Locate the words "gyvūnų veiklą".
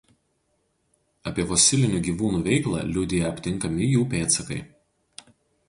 2.09-2.81